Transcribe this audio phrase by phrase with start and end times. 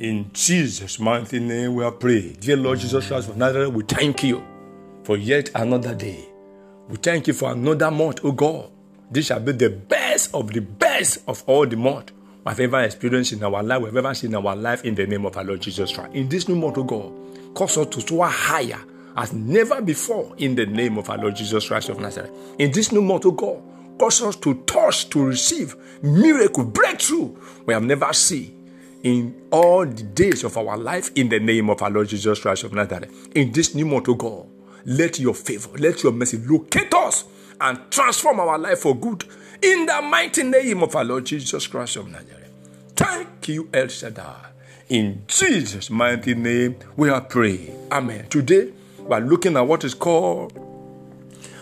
[0.00, 2.38] In Jesus' mighty name we are praying.
[2.40, 4.42] Dear Lord Jesus Christ of Nazareth, we thank you
[5.04, 6.26] for yet another day.
[6.88, 8.70] We thank you for another month, oh God.
[9.10, 12.12] This shall be the best of the best of all the month
[12.46, 15.26] we've ever experienced in our life, we've ever seen in our life in the name
[15.26, 16.14] of our Lord Jesus Christ.
[16.14, 17.12] In this new month, oh God,
[17.54, 18.80] cause us to soar higher
[19.16, 22.30] as never before in the name of our Lord Jesus Christ of Nazareth.
[22.58, 23.62] In this new month, oh God,
[24.00, 27.36] cause us to touch, to receive miracle, breakthrough
[27.66, 28.56] we have never seen
[29.02, 32.64] in all the days of our life in the name of our Lord Jesus Christ
[32.64, 33.28] of Nazareth.
[33.34, 34.46] In this new month, oh God,
[34.86, 37.24] let your favor, let your mercy locate us
[37.60, 39.24] and transform our life for good
[39.62, 42.50] in the mighty name of our Lord Jesus Christ of Nazareth.
[42.96, 44.46] Thank you, El Shaddai.
[44.88, 47.88] In Jesus' mighty name, we are praying.
[47.92, 48.26] Amen.
[48.28, 50.52] Today, we are looking at what is called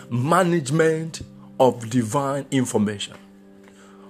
[0.09, 1.21] management
[1.59, 3.15] of divine information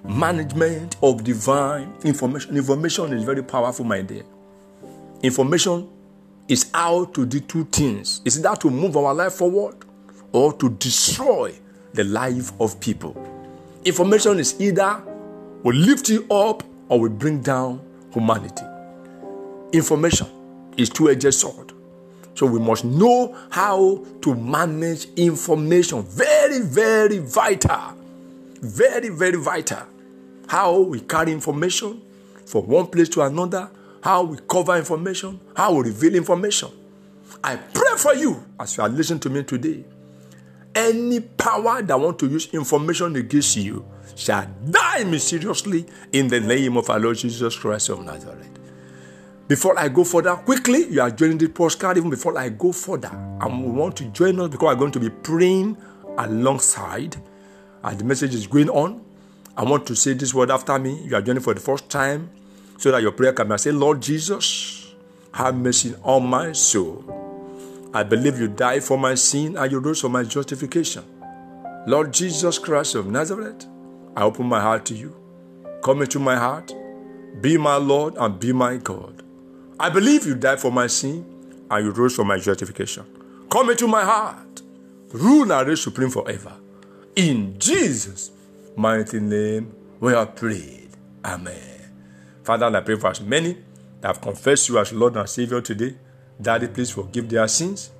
[0.04, 2.56] management of divine information.
[2.56, 4.22] Information is very powerful, my dear.
[5.22, 5.88] Information
[6.48, 8.20] is how to do two things.
[8.24, 9.76] Is that to move our life forward
[10.32, 11.54] or to destroy
[11.92, 13.16] the life of people.
[13.84, 15.02] Information is either
[15.62, 17.80] will lift you up or will bring down
[18.12, 18.64] humanity.
[19.72, 20.26] Information
[20.76, 21.72] is two-edged sword.
[22.40, 26.02] So we must know how to manage information.
[26.02, 28.00] Very, very vital
[28.60, 29.82] very, very vital.
[30.48, 32.02] How we carry information
[32.46, 33.70] from one place to another,
[34.02, 36.70] how we cover information, how we reveal information.
[37.42, 39.84] I pray for you as you are listening to me today.
[40.74, 46.76] Any power that want to use information against you shall die mysteriously in the name
[46.76, 48.59] of our Lord Jesus Christ of Nazareth.
[49.50, 51.96] Before I go further, quickly, you are joining the podcast.
[51.96, 55.10] Even before I go further, I want to join us because I'm going to be
[55.10, 55.76] praying
[56.16, 57.16] alongside
[57.82, 59.04] and the message is going on,
[59.56, 61.02] I want to say this word after me.
[61.02, 62.30] You are joining for the first time
[62.78, 64.94] so that your prayer can be say, Lord Jesus,
[65.34, 67.90] have mercy on my soul.
[67.92, 71.02] I believe you died for my sin and you rose for my justification.
[71.88, 73.66] Lord Jesus Christ of Nazareth,
[74.14, 75.16] I open my heart to you.
[75.82, 76.72] Come into my heart.
[77.40, 79.24] Be my Lord and be my God.
[79.80, 81.24] I believe you died for my sin
[81.70, 83.06] and you rose for my justification.
[83.50, 84.60] Come into my heart.
[85.08, 86.52] Rule and reign supreme forever.
[87.16, 88.30] In Jesus'
[88.76, 90.90] mighty name, we are prayed.
[91.24, 91.80] Amen.
[92.42, 93.56] Father, I pray for as many
[94.02, 95.94] that have confessed you as Lord and Savior today.
[96.38, 97.90] Daddy, please forgive their sins.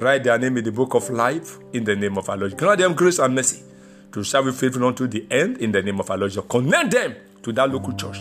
[0.00, 2.58] Write their name in the book of life in the name of our Lord.
[2.58, 3.62] Grant them grace and mercy
[4.10, 6.32] to serve you faithfully unto the end in the name of our Lord.
[6.48, 7.14] Connect them
[7.44, 8.18] to that local church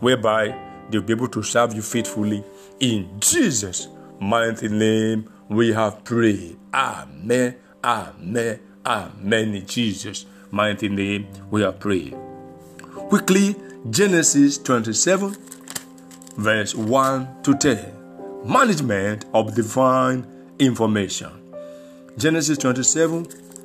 [0.00, 2.44] whereby they'll be able to serve you faithfully.
[2.80, 3.88] In Jesus'
[4.20, 6.58] mighty name, we have prayed.
[6.72, 7.56] Amen.
[7.82, 8.60] Amen.
[8.84, 9.54] Amen.
[9.54, 12.18] In Jesus' mighty name, we are praying.
[13.08, 13.56] Quickly,
[13.90, 15.36] Genesis 27,
[16.36, 17.96] verse 1 to 10.
[18.44, 20.26] Management of divine
[20.58, 21.30] information.
[22.16, 23.24] Genesis 27,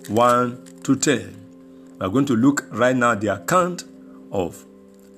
[0.10, 1.96] 1 to 10.
[2.00, 3.84] We are going to look right now the account
[4.32, 4.66] of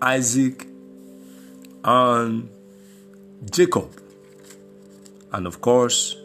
[0.02, 0.68] Isaac
[1.88, 2.50] and
[3.50, 3.90] Jacob,
[5.32, 6.16] and of course,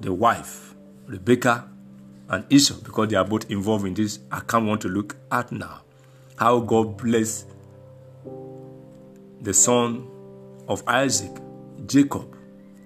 [0.00, 0.74] the wife,
[1.06, 1.68] Rebecca,
[2.28, 4.20] and Esau because they are both involved in this.
[4.30, 5.82] I can't want to look at now.
[6.36, 7.46] How God blessed
[9.40, 10.08] the son
[10.68, 11.32] of Isaac,
[11.86, 12.36] Jacob,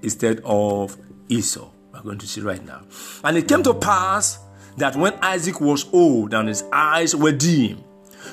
[0.02, 0.96] instead of
[1.28, 1.70] Esau.
[1.92, 2.82] We're going to see right now.
[3.22, 4.38] And it came to pass
[4.76, 7.84] that when Isaac was old and his eyes were dim,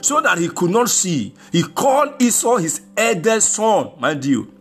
[0.02, 4.52] so that he could not see, he called Esau his eldest son, mind you,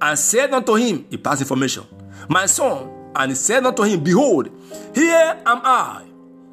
[0.00, 1.84] and said unto him, he passed information,
[2.28, 4.48] My son, and he said unto him, Behold,
[4.94, 6.04] here am I.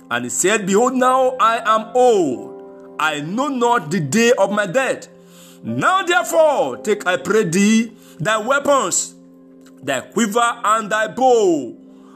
[0.10, 2.96] And he said, Behold, now I am old.
[3.00, 5.08] I know not the day of my death.
[5.64, 9.16] Now therefore, take, I pray thee, thy weapons,
[9.84, 11.76] thy quiver and thy bow,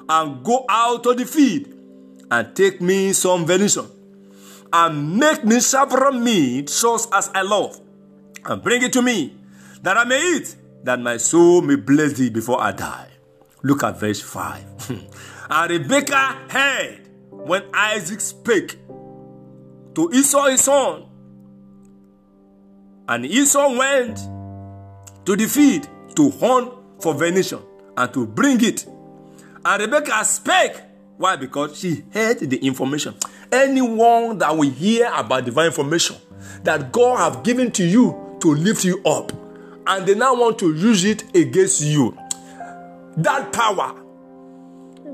[0.10, 1.68] and go out to the field,
[2.30, 3.88] and take me some venison,
[4.74, 7.80] and make me several meat, such as I love,
[8.46, 9.38] and bring it to me,
[9.82, 13.10] that I may eat, that my soul may bless thee before I die.
[13.64, 14.92] Look at verse 5.
[15.50, 18.78] and Rebekah heard when Isaac spake
[19.96, 21.06] to Esau his son.
[23.08, 24.18] And Esau went
[25.26, 27.62] to the field to hunt for venison
[27.98, 28.86] and to bring it.
[29.66, 30.82] And Rebekah spake.
[31.18, 31.36] Why?
[31.36, 33.16] Because she heard the information.
[33.52, 36.16] Anyone that will hear about divine information
[36.64, 39.32] that God have given to you to lift you up,
[39.88, 42.18] and they now want to use it against you,
[43.18, 43.96] that power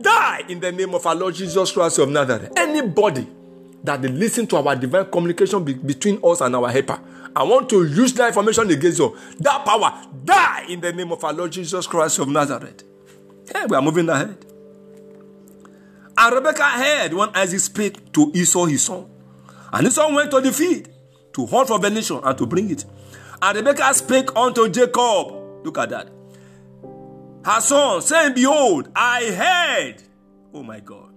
[0.02, 2.54] die in the name of our Lord Jesus Christ of Nazareth.
[2.56, 3.28] Anybody
[3.84, 7.00] that they listen to our divine communication be- between us and our helper.
[7.36, 9.16] I want to use that information against you.
[9.40, 12.84] That power, die in the name of our Lord Jesus Christ of Nazareth.
[13.52, 14.47] Hey, we are moving ahead.
[16.18, 19.06] And Rebekah heard when Isaac spake to Esau his son.
[19.72, 20.90] And Esau went to the field
[21.34, 22.86] to hunt for venison and to bring it.
[23.42, 25.64] And Rebekah spake unto Jacob.
[25.64, 26.10] Look at that.
[27.46, 30.04] Her son, saying, Behold, I heard,
[30.54, 31.14] oh my God,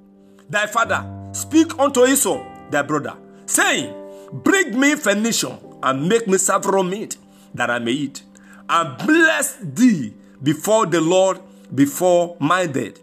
[0.48, 3.16] thy father speak unto Esau, thy brother,
[3.46, 3.94] saying,
[4.32, 7.16] Bring me venison and make me saffron meat
[7.54, 8.22] that I may eat,
[8.68, 11.40] and bless thee before the Lord
[11.74, 12.98] before my death.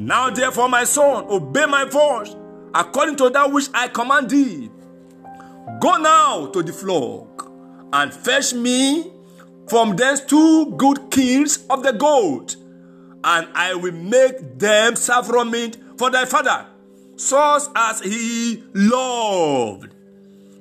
[0.00, 2.34] Now, therefore, my son, obey my voice
[2.74, 4.70] according to that which I command thee.
[5.78, 7.52] Go now to the flock
[7.92, 9.12] and fetch me
[9.68, 12.56] from thence two good kills of the goat,
[13.22, 15.52] and I will make them saffron
[15.98, 16.64] for thy father,
[17.16, 19.94] such as he loved.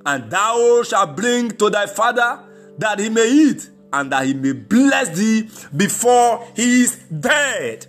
[0.05, 2.43] And thou shalt bring to thy father
[2.77, 7.87] that he may eat, and that he may bless thee before he is dead.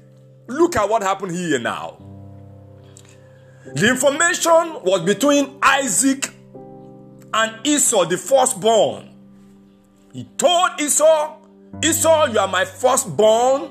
[0.50, 1.97] Look at what happened here now.
[3.73, 6.29] The information was between Isaac
[7.32, 9.11] and Esau, the firstborn.
[10.12, 11.37] He told Esau,
[11.85, 13.70] Esau, you are my firstborn.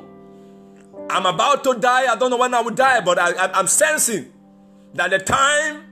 [1.09, 2.09] I'm about to die.
[2.09, 4.31] I don't know when I will die, but I, am sensing
[4.93, 5.83] that the time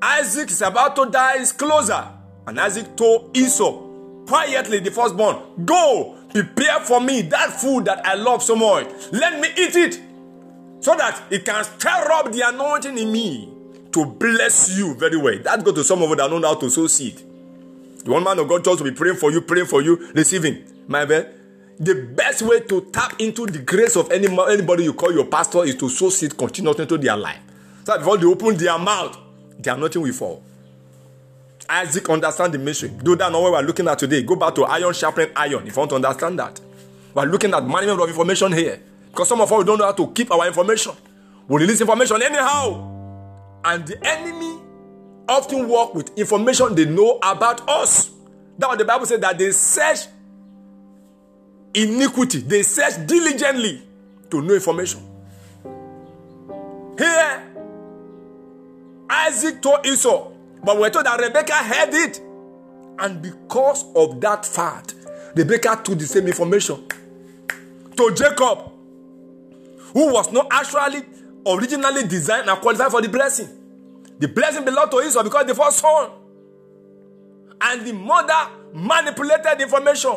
[0.00, 2.06] Isaac is about to die is closer.
[2.46, 3.81] And Isaac told Esau,
[4.26, 8.88] quietly, the firstborn, go prepare for me that food that I love so much.
[9.12, 10.00] Let me eat it
[10.80, 13.52] so that it can stir up the anointing in me
[13.92, 15.38] to bless you very well.
[15.38, 17.22] That go to some of you that know how to sow seed.
[18.04, 20.64] The one man of God just to be praying for you, praying for you, receiving.
[20.88, 21.26] My man,
[21.78, 25.64] the best way to tap into the grace of any, anybody you call your pastor
[25.64, 27.38] is to sow seed continuously into their life.
[27.84, 29.16] So before they open their mouth,
[29.58, 30.42] their anointing will fall.
[31.72, 32.90] Isaac understand the mystery.
[33.02, 34.22] Do that not what we're looking at today.
[34.22, 36.60] Go back to iron sharpening iron if you want to understand that.
[37.14, 38.78] We're looking at management of information here.
[39.10, 40.92] Because some of us don't know how to keep our information.
[41.48, 42.90] We release information anyhow.
[43.64, 44.60] And the enemy
[45.26, 48.10] often work with information they know about us.
[48.58, 50.08] That's what the Bible said that they search
[51.72, 52.40] iniquity.
[52.40, 53.82] They search diligently
[54.30, 55.00] to know information.
[56.98, 57.48] Here,
[59.08, 60.31] Isaac told Esau,
[60.64, 62.20] but we're told that Rebecca heard it.
[62.98, 64.94] And because of that fact,
[65.34, 66.86] Rebecca took the same information
[67.96, 68.70] to Jacob,
[69.92, 71.02] who was not actually
[71.46, 73.48] originally designed and qualified for the blessing.
[74.18, 76.10] The blessing belonged to Esau because the first son.
[77.60, 80.16] And the mother manipulated information,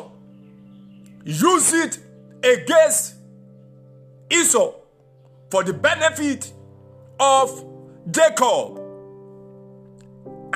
[1.24, 2.00] used it
[2.44, 3.16] against
[4.30, 4.74] Esau
[5.50, 6.52] for the benefit
[7.20, 7.66] of
[8.10, 8.85] Jacob.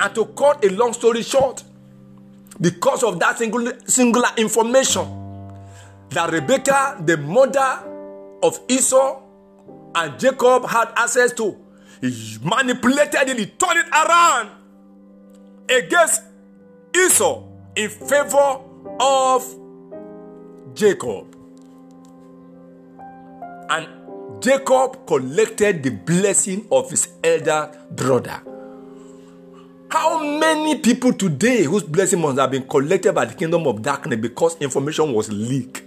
[0.00, 1.62] And to cut a long story short,
[2.58, 5.06] because of that singular, singular information
[6.08, 7.84] that Rebecca, the mother
[8.42, 9.20] of Esau,
[9.94, 11.56] and Jacob had access to,
[12.00, 14.50] he manipulated it, he turned it around
[15.68, 16.22] against
[16.96, 17.42] Esau
[17.76, 18.60] in favor
[19.00, 19.44] of
[20.74, 21.36] Jacob.
[23.68, 23.86] And
[24.42, 28.40] Jacob collected the blessing of his elder brother.
[29.90, 34.20] How many people today whose blessing must have been collected by the kingdom of darkness
[34.20, 35.82] because information was leaked?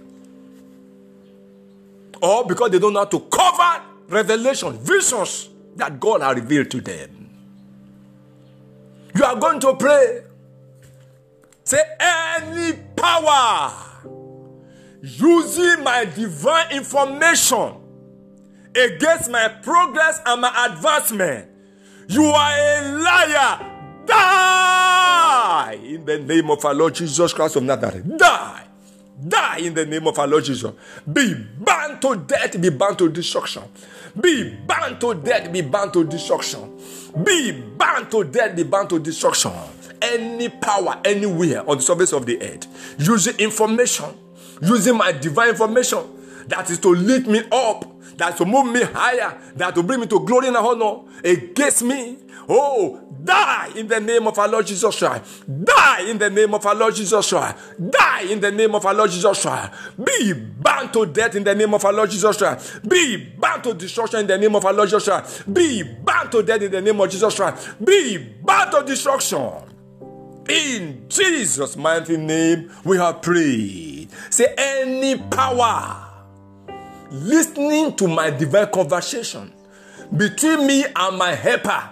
[2.20, 6.80] Or because they don't know how to cover revelation, visions that God has revealed to
[6.82, 7.30] them.
[9.16, 10.22] You are going to pray.
[11.64, 13.72] Say, any power
[15.00, 17.74] using my divine information
[18.76, 21.48] against my progress and my advancement,
[22.08, 23.73] you are a liar
[25.74, 28.04] Die in the name of our Lord Jesus Christ of Nazareth.
[28.18, 28.66] Die.
[29.28, 30.72] Die in the name of our Lord Jesus.
[31.10, 33.62] Be bound to death, be bound to destruction.
[34.20, 36.78] Be bound to death, be bound to destruction.
[37.24, 39.52] Be bound to death, be bound to destruction.
[40.02, 42.66] Any power anywhere on the surface of the earth
[42.98, 44.06] using information,
[44.60, 46.02] using my divine information
[46.48, 50.06] that is to lift me up, that to move me higher, that to bring me
[50.06, 52.18] to glory and honor against me.
[52.48, 55.44] Oh, Die in the name of our Lord Jesus Christ.
[55.64, 57.56] Die in the name of our Lord Jesus Christ.
[57.90, 59.72] Die in the name of our Lord Jesus Christ.
[60.04, 62.86] Be bound to death in the name of our Lord Jesus Christ.
[62.86, 65.52] Be bound to destruction in the name of our Lord Jesus Christ.
[65.52, 67.82] Be bound to death in the name of Jesus Christ.
[67.82, 69.70] Be bound to destruction.
[70.46, 74.10] In Jesus' mighty name, we have prayed.
[74.28, 76.03] Say, any power
[77.14, 79.52] listening to my divine conversation
[80.16, 81.90] between me and my helper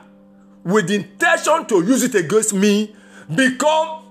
[0.65, 2.95] with intention to use it against me
[3.35, 4.03] become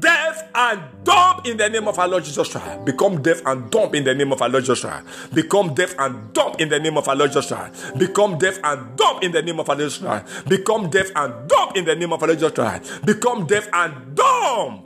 [0.00, 2.84] deaf and dumb in the name of our Lord Jesus Christ.
[2.84, 5.34] Become deaf and dumb in the name of our Lord Jesus Christ.
[5.34, 7.98] Become deaf and dumb in the name of our Lord Jesus Christ.
[7.98, 10.48] Become deaf and dumb in the name of our Lord Jesus Christ.
[10.48, 13.06] Become deaf and dumb in the name of our Lord Jesus Christ.
[13.06, 14.82] Become deaf and dumb.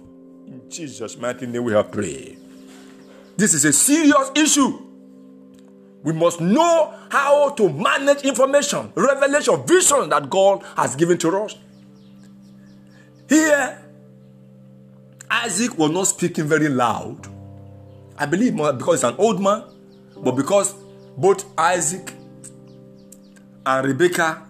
[0.47, 2.38] In Jesus' mighty name we have prayed.
[3.37, 4.88] This is a serious issue.
[6.02, 11.56] We must know how to manage information, revelation, vision that God has given to us.
[13.28, 13.82] Here,
[15.30, 17.26] Isaac was not speaking very loud.
[18.16, 19.64] I believe because he's an old man,
[20.16, 20.74] but because
[21.16, 22.12] both Isaac
[23.66, 24.42] and Rebecca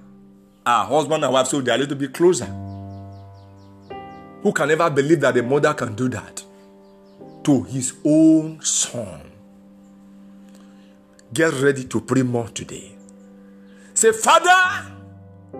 [0.64, 2.46] are husband and wife, so they're a little bit closer.
[4.42, 6.44] Who can ever believe that a mother can do that
[7.44, 9.32] to his own son?
[11.32, 12.96] Get ready to pray more today.
[13.94, 14.92] Say, Father,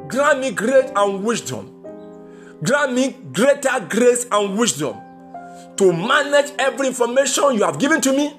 [0.09, 1.85] grant me grace and wisdom.
[2.63, 4.97] Grant me greater grace and wisdom
[5.77, 8.35] to manage every information you have given to me.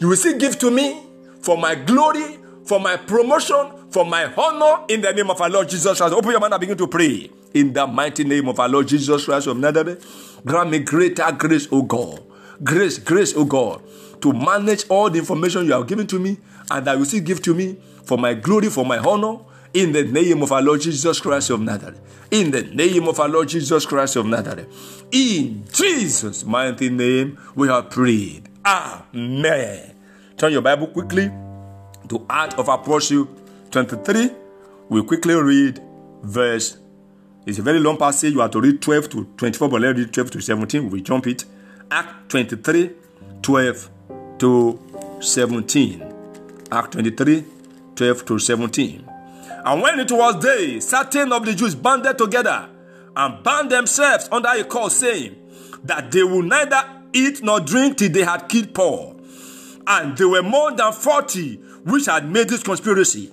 [0.00, 1.02] You will still give to me
[1.40, 5.68] for my glory, for my promotion, for my honor in the name of our Lord
[5.68, 6.12] Jesus Christ.
[6.12, 7.30] Open your mouth and begin to pray.
[7.54, 11.66] In the mighty name of our Lord Jesus Christ of Nazareth, grant me greater grace,
[11.72, 12.22] O God.
[12.62, 13.82] Grace, grace, O God,
[14.20, 16.36] to manage all the information you have given to me
[16.70, 19.38] and that you still give to me for my glory, for my honor,
[19.74, 22.00] in the name of our Lord Jesus Christ of Nazareth.
[22.30, 25.04] In the name of our Lord Jesus Christ of Nazareth.
[25.12, 28.48] In Jesus' mighty name, we have prayed.
[28.64, 29.94] Amen.
[30.36, 31.30] Turn your Bible quickly
[32.08, 33.28] to Act of Apostle
[33.70, 34.30] 23.
[34.88, 35.80] We quickly read
[36.22, 36.78] verse.
[37.44, 38.32] It's a very long passage.
[38.32, 40.90] You have to read 12 to 24, but let's read 12 to 17.
[40.90, 41.44] We jump it.
[41.90, 42.90] Act 23,
[43.42, 43.90] 12
[44.38, 44.78] to
[45.20, 46.05] 17.
[46.70, 47.44] Act 23,
[47.94, 49.08] 12 to 17.
[49.64, 52.68] And when it was day, certain of the Jews banded together
[53.16, 55.36] and bound themselves under a cause, saying
[55.84, 56.82] that they would neither
[57.12, 59.20] eat nor drink till they had killed Paul.
[59.86, 63.32] And there were more than forty which had made this conspiracy.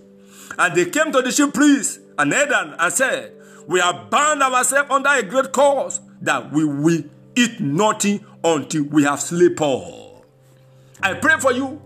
[0.58, 3.34] And they came to the chief priest and Nathan and said,
[3.68, 7.04] We have bound ourselves under a great cause that we will
[7.36, 10.26] eat nothing until we have slain Paul.
[11.02, 11.82] I pray for you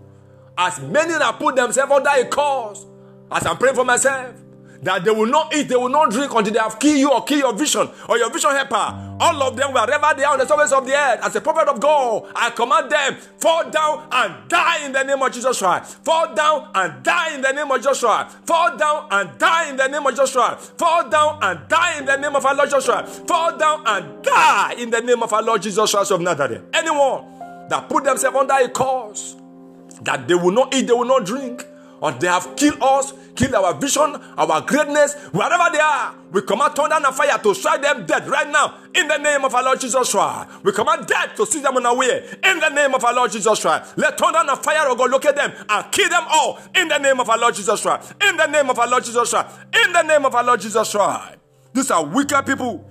[0.58, 2.84] as many that put themselves under a cause,
[3.30, 4.34] as I'm praying for myself,
[4.82, 7.24] that they will not eat, they will not drink until they have killed you or
[7.24, 9.16] killed your vision or your vision helper.
[9.20, 11.68] All of them, wherever they are on the surface of the earth, as a prophet
[11.68, 16.04] of God, I command them, fall down and die in the name of Jesus Christ.
[16.04, 18.36] Fall down and die in the name of Christ.
[18.46, 20.78] Fall down and die in the name of Christ.
[20.78, 23.26] Fall down and die in the name of our Lord Christ.
[23.26, 26.62] Fall down and die in the name of our Lord Jesus Christ of Nazareth.
[26.72, 27.24] Anyone
[27.68, 29.34] that put themselves under a cause,
[30.02, 31.64] that they will not eat, they will not drink,
[32.00, 36.14] or they have killed us, killed our vision, our greatness, wherever they are.
[36.32, 39.54] We command thunder and fire to strike them dead right now in the name of
[39.54, 40.50] our Lord Jesus Christ.
[40.62, 43.32] We command death to see them on our way in the name of our Lord
[43.32, 43.96] Jesus Christ.
[43.96, 46.88] Let thunder and fire oh or go look at them and kill them all in
[46.88, 48.14] the name of our Lord Jesus Christ.
[48.22, 49.56] In the name of our Lord Jesus Christ.
[49.84, 51.38] In the name of our Lord Jesus Christ.
[51.72, 52.84] These are wicked people.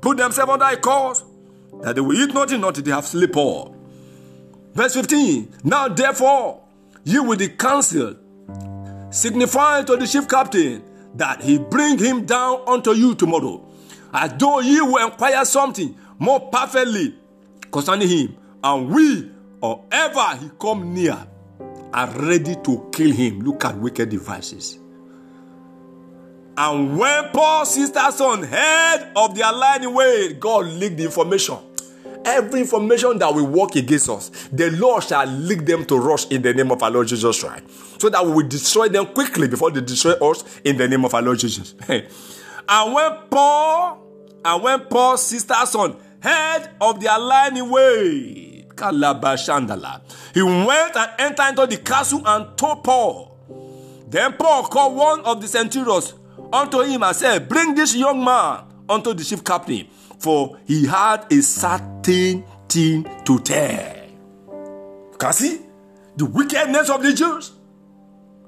[0.00, 1.24] Put themselves under a cause
[1.82, 3.76] that they will eat nothing until they have sleep all.
[4.74, 5.56] Verse 15.
[5.64, 6.62] Now therefore,
[7.04, 8.16] you with the council,
[9.10, 10.82] signify to the chief captain
[11.16, 13.66] that he bring him down unto you tomorrow,
[14.12, 17.16] as though ye will inquire something more perfectly
[17.72, 21.26] concerning him, and we, or ever he come near,
[21.92, 23.40] are ready to kill him.
[23.40, 24.78] Look at wicked devices.
[26.56, 31.56] And when Paul's sister's son heard of their lying way, God leaked the information
[32.24, 36.42] every information that will work against us, the Lord shall lead them to rush in
[36.42, 37.64] the name of our Lord Jesus Christ.
[38.00, 41.14] So that we will destroy them quickly before they destroy us in the name of
[41.14, 41.74] our Lord Jesus.
[41.88, 44.06] and when Paul
[44.44, 48.50] and when Paul's sister's son heard of their lying way,
[48.80, 48.86] he
[50.42, 53.36] went and entered into the castle and told Paul.
[54.08, 56.14] Then Paul called one of the centurions
[56.52, 59.86] unto him and said, Bring this young man unto the chief captain
[60.20, 63.96] for he had a certain thing to tell.
[65.18, 65.60] Can see
[66.16, 67.52] the wickedness of the Jews.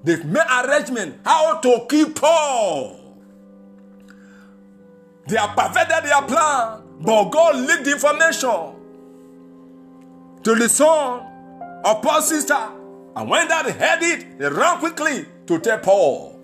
[0.05, 2.99] They've made arrangement how to kill Paul.
[5.29, 8.75] They have perfected their plan, but God leaked information
[10.43, 11.21] to the son
[11.85, 12.69] of Paul's sister.
[13.15, 16.39] And when that heard it, they ran quickly to tell Paul.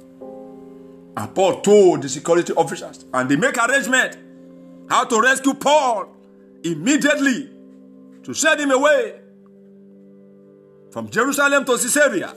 [1.16, 4.16] And Paul told the security officers, and they make arrangement
[4.88, 6.08] how to rescue Paul
[6.64, 7.50] immediately
[8.22, 9.20] to send him away
[10.90, 12.34] from Jerusalem to Caesarea.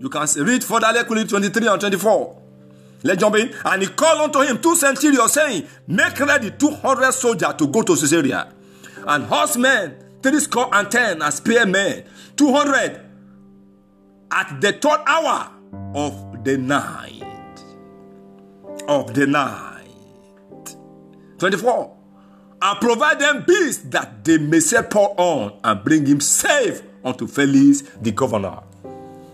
[0.00, 2.42] You can read further quickly 23 and 24.
[3.02, 3.54] Let's jump in.
[3.64, 7.96] And he called unto him two centurions, saying, Make ready 200 soldiers to go to
[7.96, 8.52] Caesarea,
[9.06, 12.04] and horsemen, three score and ten, and spearmen,
[12.36, 13.00] 200
[14.30, 15.50] at the third hour
[15.94, 17.22] of the night.
[18.88, 19.67] Of the night.
[21.38, 21.96] 24.
[22.60, 27.26] And provide them beasts that they may set Paul on and bring him safe unto
[27.26, 28.60] Felix the governor.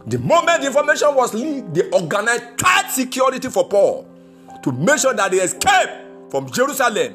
[0.07, 4.07] The moment the information was leaked, they organized tight security for Paul
[4.63, 7.15] to make sure that he escaped from Jerusalem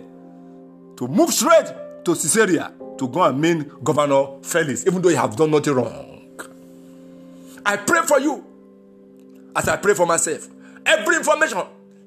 [0.97, 1.67] to move straight
[2.05, 6.05] to Caesarea to go and meet Governor Felix, even though he has done nothing wrong.
[7.65, 8.43] I pray for you
[9.55, 10.47] as I pray for myself.
[10.85, 11.61] Every information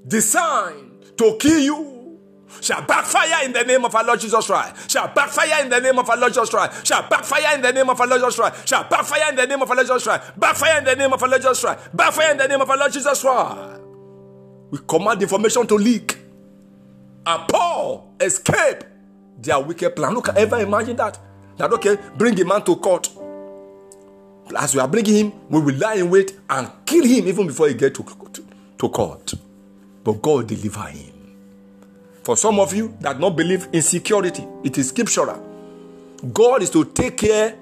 [0.07, 1.92] designed to kill you
[2.61, 4.91] shall backfire in the name of our Lord Jesus Christ.
[4.91, 6.87] Shall backfire in the name of our Lord Jesus Christ.
[6.87, 8.69] Shall backfire in the name of our Lord Jesus Christ.
[8.69, 10.39] Shall backfire in the name of our Lord Jesus Christ.
[10.39, 11.97] Backfire in the name of our Lord Jesus Christ.
[11.97, 13.81] Backfire in the name of our Lord Jesus Christ.
[14.71, 16.19] We command information to leak.
[17.27, 18.85] And Paul escape
[19.39, 20.15] their wicked plan.
[20.15, 21.19] Look, ever imagine that?
[21.59, 23.11] That okay, bring a man to court.
[24.57, 27.69] As we are bringing him, we will lie in wait and kill him even before
[27.69, 28.47] he get to, to,
[28.79, 29.35] to court.
[30.05, 31.12] But God deliver him.
[32.25, 35.49] For some of you that not believe in security, it is scriptural.
[36.33, 37.57] God is to take care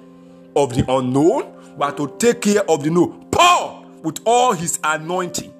[0.54, 3.28] of the unknown, but to take care of the known.
[3.30, 5.52] Paul, with all his anointing,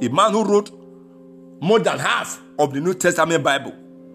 [0.00, 0.70] a man who wrote
[1.60, 3.72] more than half of the New Testament Bible,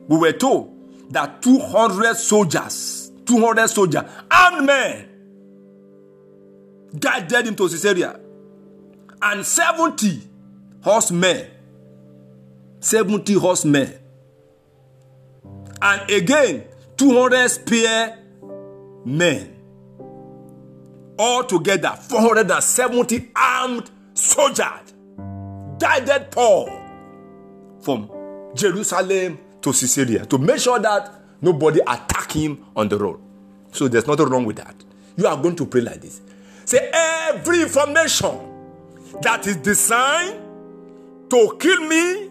[0.07, 0.73] we were told
[1.11, 5.09] that 200 soldiers, 200 soldiers, armed men,
[6.97, 8.19] guided him to Caesarea,
[9.21, 10.21] and 70
[10.81, 11.47] horsemen
[12.87, 13.99] 70 horsemen.
[15.81, 16.63] And again,
[16.95, 18.17] 200 spear
[19.03, 19.55] men.
[21.19, 24.93] Altogether, 470 armed soldiers
[25.79, 26.69] guided Paul
[27.81, 28.09] from
[28.55, 33.19] Jerusalem to Caesarea to make sure that nobody attack him on the road.
[33.73, 34.75] So there's nothing wrong with that.
[35.17, 36.21] You are going to pray like this.
[36.63, 38.39] Say every information
[39.21, 40.39] that is designed
[41.29, 42.26] to kill me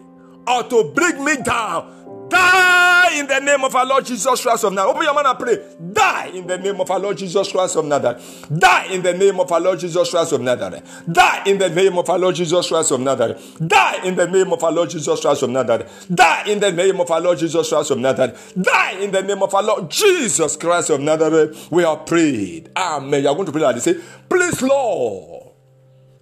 [0.47, 1.97] or to bring me down.
[2.29, 4.95] Die in the name of our Lord Jesus Christ of Nazareth.
[4.95, 5.75] Open your mouth and pray.
[5.93, 8.47] Die in the name of our Lord Jesus Christ of Nazareth.
[8.57, 11.03] Die in the name of our Lord Jesus Christ of Nazareth.
[11.09, 13.57] Die in the name of our Lord Jesus Christ of Nazareth.
[13.65, 16.07] Die in the name of our Lord Jesus Christ of Nazareth.
[16.13, 18.53] Die in the name of our Lord Jesus Christ of Nazareth.
[18.61, 21.71] Die in the name of our Lord Jesus Christ of Nazareth.
[21.71, 22.71] We are prayed.
[22.75, 23.23] Amen.
[23.23, 23.85] You are going to pray like this.
[23.85, 23.95] Say,
[24.27, 25.53] please, Lord,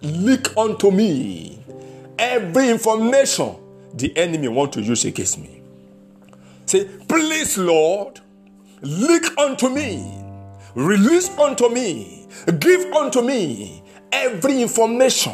[0.02, 1.58] leak unto me
[2.18, 3.65] every information
[3.96, 5.62] the enemy want to use against me.
[6.66, 8.20] Say, please, Lord,
[8.82, 10.22] leak unto me,
[10.74, 12.26] release unto me,
[12.58, 13.82] give unto me
[14.12, 15.32] every information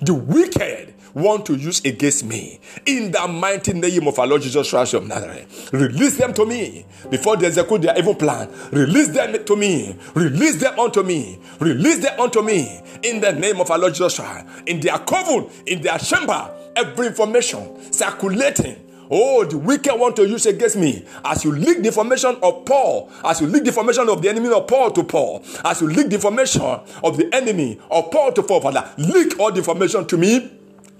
[0.00, 2.60] the wicked want to use against me.
[2.86, 6.84] In the mighty name of our Lord Jesus Christ of Nazareth, release them to me
[7.10, 8.50] before they execute their evil plan.
[8.72, 9.96] Release them to me.
[10.14, 11.38] Release them unto me.
[11.60, 12.80] Release them unto me.
[13.02, 14.46] In the name of our Lord Jesus Christ.
[14.66, 20.46] In their coven, in their chamber, every information circulating Oh, the wicked want to use
[20.46, 21.04] against me.
[21.24, 24.50] As you leak the information of Paul, as you leak the information of the enemy
[24.52, 28.42] of Paul to Paul, as you leak the information of the enemy of Paul to
[28.42, 30.50] Paul, Father, leak all the information to me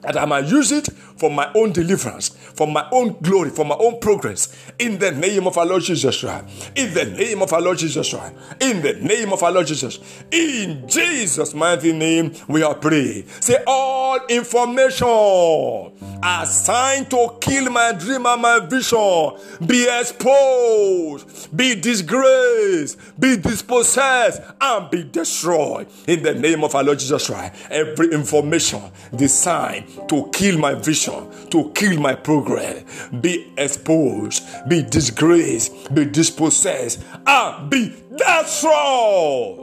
[0.02, 3.76] that I might use it for my own deliverance, for my own glory, for my
[3.76, 4.54] own progress.
[4.78, 6.72] In the name of our Lord Jesus Christ.
[6.74, 8.34] In the name of our Lord Jesus Christ.
[8.60, 9.98] In the name of our Lord Jesus.
[10.30, 13.26] In Jesus' mighty name, we are praying.
[13.40, 19.32] Say, all information assigned to kill my dream and my vision
[19.66, 25.86] be exposed, be disgraced, be dispossessed, and be destroyed.
[26.06, 27.54] In the name of our Lord Jesus Christ.
[27.70, 28.82] Every information
[29.14, 37.02] designed to kill my vision, to kill my progress, be exposed, be disgraced, be dispossessed,
[37.26, 39.60] and be destroyed.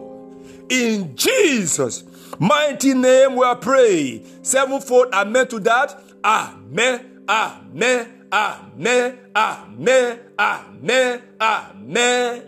[0.70, 2.04] In Jesus'
[2.40, 4.26] mighty name, we are praying.
[4.44, 6.02] Sevenfold, amen to that.
[6.24, 12.44] Amen, amen, amen, amen, amen, amen,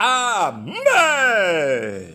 [0.00, 2.14] amen.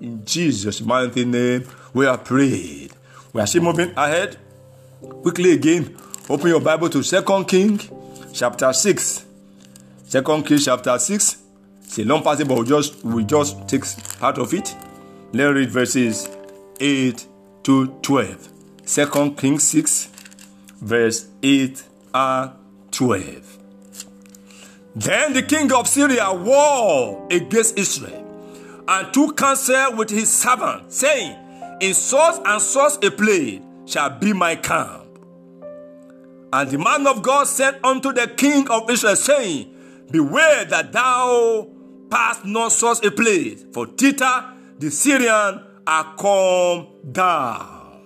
[0.00, 2.92] In Jesus' mighty name, we are prayed.
[3.32, 4.36] We are still moving ahead.
[5.22, 5.96] Quickly again,
[6.28, 7.80] open your Bible to Second King
[8.32, 9.24] chapter 6.
[10.04, 11.42] Second King chapter 6.
[11.84, 13.84] It's a long passage, but we just we just take
[14.18, 14.74] part of it.
[15.32, 16.28] Let's read verses
[16.80, 17.26] 8
[17.64, 18.48] to 12.
[18.84, 20.08] Second King 6,
[20.80, 21.82] verse 8
[22.14, 22.50] and
[22.90, 23.58] 12.
[24.96, 31.36] Then the king of Syria war against Israel and took counsel with his servant, saying,
[31.80, 35.04] in such and such a place shall be my camp.
[36.52, 39.74] And the man of God said unto the king of Israel, saying,
[40.10, 41.68] Beware that thou
[42.08, 48.00] pass not such a place, for Tita the Syrian are come down.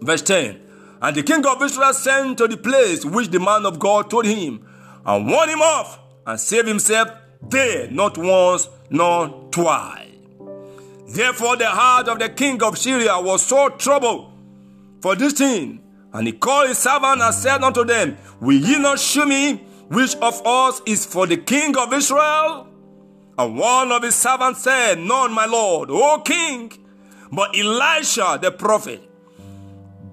[0.00, 0.60] Verse 10
[1.02, 4.24] And the king of Israel sent to the place which the man of God told
[4.24, 4.66] him,
[5.04, 7.08] and warned him off, and saved himself
[7.42, 10.08] there, not once, nor twice.
[11.08, 14.31] Therefore, the heart of the king of Syria was so troubled
[15.02, 15.80] for this thing.
[16.14, 19.56] And he called his servant and said unto them, Will ye not shew me
[19.88, 22.68] which of us is for the king of Israel?
[23.38, 26.72] And one of his servants said, None, my lord, O king,
[27.32, 29.02] but Elisha the prophet,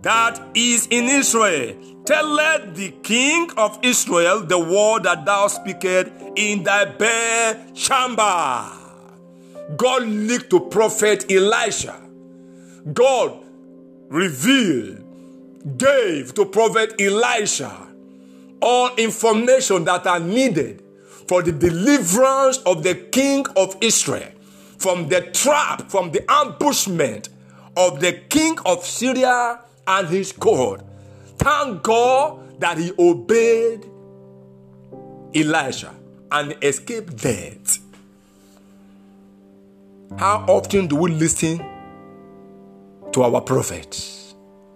[0.01, 1.75] that is in Israel.
[2.05, 8.65] Telleth the king of Israel the word that thou speakest in thy bare chamber.
[9.77, 12.01] God leaked to prophet Elisha.
[12.93, 13.43] God
[14.09, 15.03] revealed,
[15.77, 17.87] gave to prophet Elisha
[18.61, 20.83] all information that are needed
[21.27, 24.31] for the deliverance of the king of Israel
[24.77, 27.29] from the trap, from the ambushment
[27.77, 30.81] of the king of Syria and his court.
[31.37, 33.85] Thank God that he obeyed
[35.35, 35.93] Elisha
[36.31, 37.79] and escaped death.
[40.17, 41.63] How often do we listen
[43.19, 44.33] to our prophet?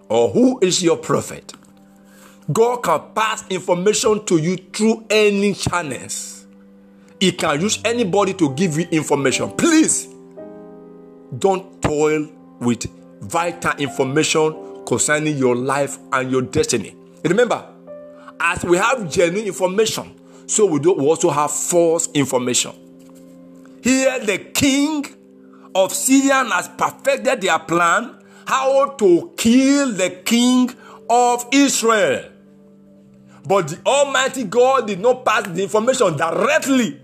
[0.10, 1.54] Or who is your prophet?
[2.52, 6.46] God can pass information to you through any channels.
[7.22, 9.52] He can use anybody to give you information.
[9.52, 10.10] Please
[11.40, 12.28] don't toil
[12.60, 12.86] with
[13.22, 16.98] vital information concerning your life and your destiny.
[17.24, 17.66] Remember,
[18.42, 22.74] as we have genuine information, so we, do, we also have false information.
[23.82, 25.06] Here, the king
[25.74, 30.72] of Syria has perfected their plan how to kill the king
[31.10, 32.30] of Israel.
[33.46, 37.02] But the Almighty God did not pass the information directly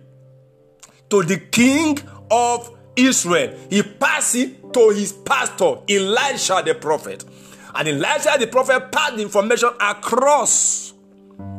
[1.09, 1.99] to the king
[2.31, 3.57] of Israel.
[3.69, 7.25] He passed it to his pastor, Elisha the prophet.
[7.75, 10.93] And Elisha the prophet passed the information across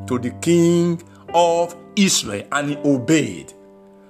[0.07, 1.03] to the king
[1.35, 3.53] of Israel and he obeyed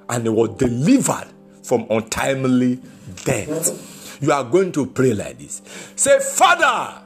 [0.09, 1.29] and he was delivered
[1.63, 2.81] from untimely
[3.25, 4.00] death.
[4.21, 5.63] You are going to pray like this
[5.97, 7.03] Say, Father,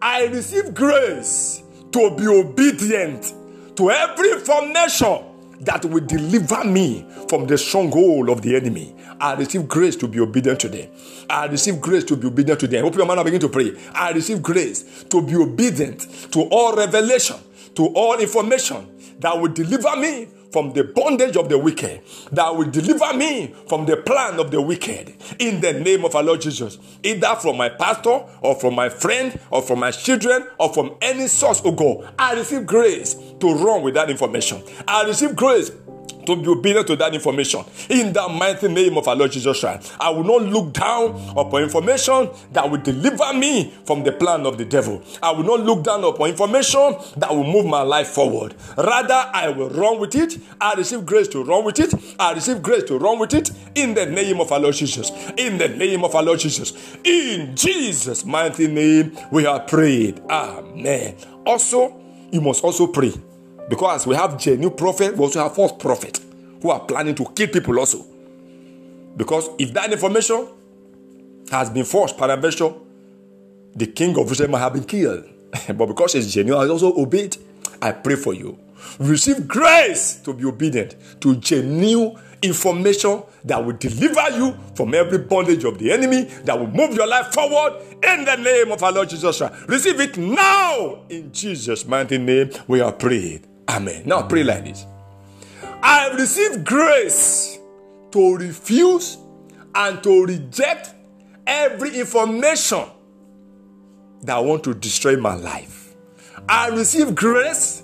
[0.00, 3.34] I receive grace to be obedient
[3.76, 5.24] to every formation
[5.60, 8.94] that will deliver me from the stronghold of the enemy.
[9.20, 10.88] I receive grace to be obedient to them.
[11.28, 12.84] I receive grace to be obedient to them.
[12.84, 13.72] Open your mouth and begin to pray.
[13.92, 16.00] I receive grace to be obedient
[16.32, 17.36] to all revelation,
[17.74, 22.00] to all information that will deliver me from the bondage of the wicked,
[22.32, 25.14] that will deliver me from the plan of the wicked.
[25.38, 29.38] In the name of our Lord Jesus, either from my pastor or from my friend
[29.50, 33.82] or from my children or from any source, oh God, I receive grace to run
[33.82, 34.62] with that information.
[34.86, 35.70] I receive grace
[36.28, 37.64] to be obedient to that information.
[37.88, 41.62] In the mighty name of our Lord Jesus Christ, I will not look down upon
[41.62, 45.02] information that will deliver me from the plan of the devil.
[45.22, 48.54] I will not look down upon information that will move my life forward.
[48.76, 50.38] Rather, I will run with it.
[50.60, 51.94] I receive grace to run with it.
[52.18, 55.10] I receive grace to run with it in the name of our Lord Jesus.
[55.36, 56.72] In the name of our Lord Jesus.
[57.04, 60.20] In Jesus' mighty name, we have prayed.
[60.30, 61.16] Amen.
[61.46, 63.12] Also, you must also pray
[63.68, 66.20] because we have genuine prophet, we also have false prophet
[66.62, 68.04] who are planning to kill people also.
[69.16, 70.48] Because if that information
[71.50, 72.72] has been forced, peradventure,
[73.74, 75.24] the king of Israel might have been killed.
[75.68, 77.36] but because it's genuine, I also obeyed.
[77.80, 78.58] I pray for you.
[78.98, 85.64] Receive grace to be obedient to genuine information that will deliver you from every bondage
[85.64, 89.08] of the enemy, that will move your life forward in the name of our Lord
[89.08, 89.68] Jesus Christ.
[89.68, 92.50] Receive it now in Jesus' mighty name.
[92.66, 93.46] We are prayed.
[93.68, 94.02] Amen.
[94.06, 94.86] Now pray like this.
[95.82, 97.58] I have received grace
[98.12, 99.18] to refuse
[99.74, 100.94] and to reject
[101.46, 102.84] every information
[104.22, 105.94] that want to destroy my life.
[106.48, 107.82] I receive grace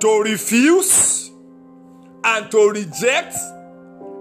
[0.00, 1.30] to refuse
[2.22, 3.34] and to reject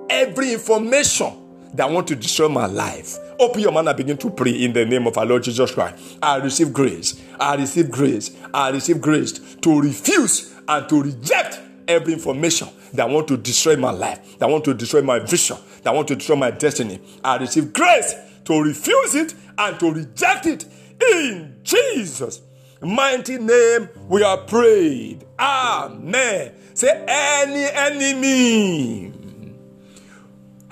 [0.10, 1.34] every information
[1.73, 3.17] that want to destroy my life.
[3.39, 6.17] Open your mouth and begin to pray in the name of our Lord Jesus Christ.
[6.21, 7.21] I receive grace.
[7.39, 8.36] I receive grace.
[8.54, 13.91] I receive grace to refuse and to reject every information that want to destroy my
[13.91, 17.00] life, that want to destroy my vision, that want to destroy my destiny.
[17.24, 20.65] I receive grace to refuse it and to reject it
[21.12, 22.41] in Jesus'
[22.82, 23.89] mighty name.
[24.08, 25.26] We are prayed.
[25.39, 26.54] Amen.
[26.74, 29.13] Say any enemy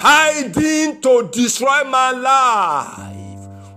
[0.03, 3.13] hiding to destroy my life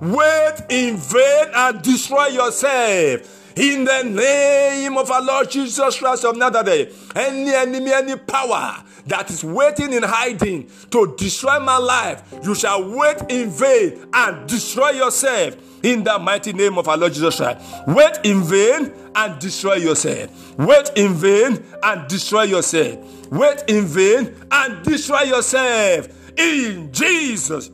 [0.00, 3.32] wait in vain and destroy yourself.
[3.56, 9.30] In the name of our Lord Jesus Christ of Nazareth, any enemy, any power that
[9.30, 14.90] is waiting in hiding to destroy my life, you shall wait in vain and destroy
[14.90, 17.64] yourself in the mighty name of our Lord Jesus Christ.
[17.86, 20.58] Wait in vain and destroy yourself.
[20.58, 23.32] Wait in vain and destroy yourself.
[23.32, 26.08] Wait in vain and destroy yourself.
[26.36, 27.70] In Jesus'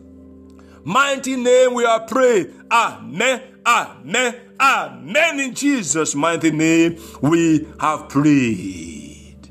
[0.84, 2.64] mighty name we are praying.
[2.70, 3.42] Amen.
[3.66, 4.34] Amen.
[4.60, 5.40] Amen.
[5.40, 9.48] In Jesus' mighty name we have prayed.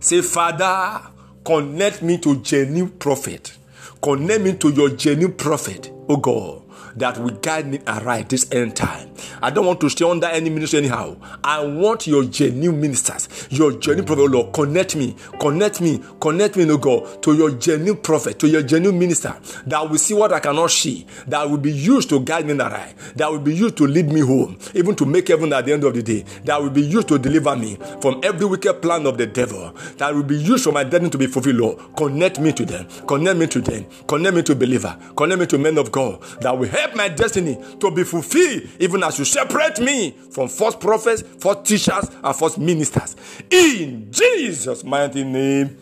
[0.00, 1.02] Say, Father,
[1.44, 3.56] connect me to genuine prophet.
[4.02, 6.61] Connect me to your genuine prophet, oh God
[6.96, 9.10] that will guide me aright this end time.
[9.42, 11.16] I don't want to stay under any ministry anyhow.
[11.42, 14.52] I want your genuine ministers, your genuine prophet, Lord.
[14.52, 18.98] Connect me, connect me, connect me, no God, to your genuine prophet, to your genuine
[18.98, 19.34] minister
[19.66, 22.94] that will see what I cannot see, that will be used to guide me aright,
[23.16, 25.84] that will be used to lead me home, even to make heaven at the end
[25.84, 29.18] of the day, that will be used to deliver me from every wicked plan of
[29.18, 31.96] the devil, that will be used for my destiny to be fulfilled, Lord.
[31.96, 35.58] Connect me to them, connect me to them, connect me to believer, connect me to
[35.58, 39.24] men of God that will help help my destiny to be fulfilled, even as you
[39.24, 43.16] separate me from false prophets, false teachers, and false ministers.
[43.50, 45.78] In Jesus' mighty name,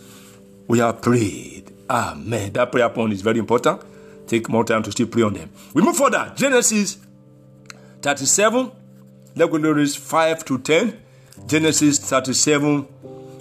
[0.69, 1.73] we have prayed.
[1.89, 2.53] Amen.
[2.53, 3.83] That prayer point is very important.
[4.27, 5.51] Take more time to still pray on them.
[5.75, 6.33] We move further.
[6.37, 6.99] Genesis
[8.03, 8.71] 37.
[9.35, 11.01] Let's go to 5 to 10.
[11.47, 12.87] Genesis 37,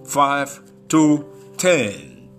[0.05, 1.25] 5 to
[1.57, 2.29] 10.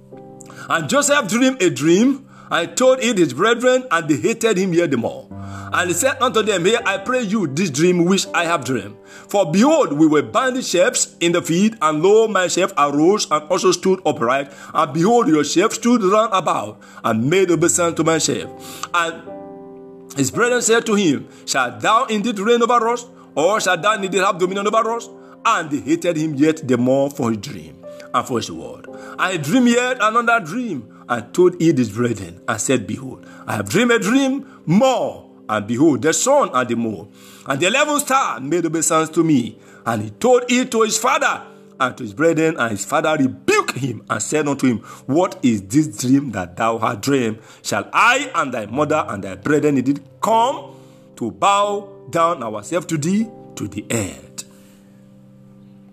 [0.68, 4.90] And Joseph dreamed a dream I told it his brethren, and they hated him yet
[4.90, 5.28] the more.
[5.72, 8.96] And he said unto them, Here I pray you this dream which I have dreamed.
[9.04, 13.44] For behold, we were binding sheaves in the field, and lo, my sheaf arose and
[13.44, 14.50] also stood upright.
[14.74, 18.48] And behold, your sheaf stood round about, and made obeisance to my sheaf.
[18.92, 23.94] And his brethren said to him, Shall thou indeed reign over us, or shall thou
[23.94, 25.08] indeed have dominion over us?
[25.44, 27.76] And they hated him yet the more for his dream
[28.12, 28.86] and for his word.
[29.18, 33.68] I dream yet another dream and told it his brethren, and said, Behold, I have
[33.68, 35.28] dreamed a dream more.
[35.48, 37.12] And behold, the sun and the moon,
[37.44, 39.58] and the eleven star made obeisance to me.
[39.84, 41.42] And he told it to his father
[41.80, 45.62] and to his brethren, and his father rebuked him and said unto him, What is
[45.62, 47.40] this dream that thou hast dreamed?
[47.62, 50.76] Shall I and thy mother and thy brethren indeed come
[51.16, 54.44] to bow down ourselves to thee to the earth?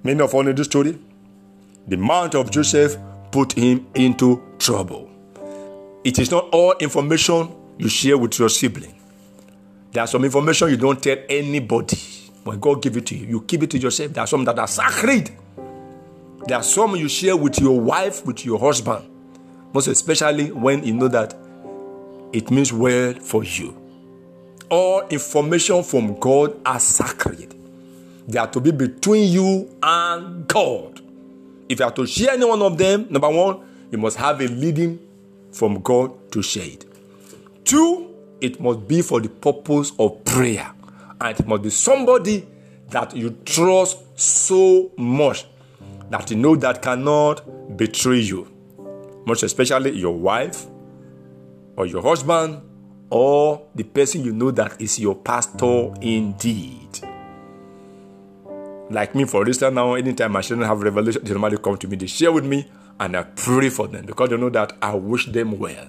[0.04, 1.00] Many of us know this story.
[1.88, 2.98] The mount of Joseph
[3.32, 5.07] put him into trouble.
[6.04, 9.00] It is not all information you share with your sibling.
[9.92, 11.98] There's some information you don't tell anybody.
[12.44, 14.14] When God give it to you, you keep it to yourself.
[14.14, 15.32] There are some that are sacred.
[16.48, 19.10] There are some you share with your wife, with your husband.
[19.74, 21.36] Most especially when you know that
[22.32, 23.76] it means well for you.
[24.70, 27.54] All information from God are sacred.
[28.28, 31.02] They are to be between you and God.
[31.70, 34.48] If you are to share any one of them, number one, you must have a
[34.48, 35.00] leading
[35.58, 36.86] from God to share it.
[37.66, 40.72] Two, it must be for the purpose of prayer.
[41.20, 42.48] And it must be somebody
[42.90, 45.46] that you trust so much
[46.10, 48.48] that you know that cannot betray you.
[49.26, 50.66] Most especially your wife
[51.76, 52.62] or your husband
[53.10, 57.00] or the person you know that is your pastor indeed.
[58.90, 61.98] Like me, for instance, now anytime my children have revelation, they normally come to me,
[61.98, 65.28] they share with me, and I pray for them because they know that I wish
[65.28, 65.88] them well.